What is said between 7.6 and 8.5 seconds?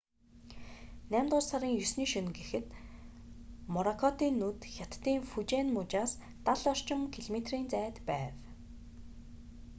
зайд байв